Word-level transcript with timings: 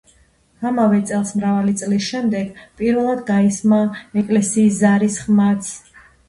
ამავე 0.67 1.01
წელს 1.09 1.33
მრავალი 1.39 1.73
წლის 1.81 2.07
შემდეგ 2.13 2.63
პირველად 2.81 3.21
გაისმა 3.27 3.83
ეკლესიის 4.23 4.81
ზარის 4.81 5.21
ხმაც. 5.27 5.71